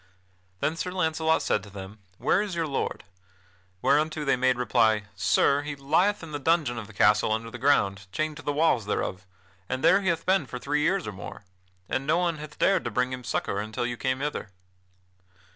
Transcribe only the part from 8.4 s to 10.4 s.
the walls thereof, and there he hath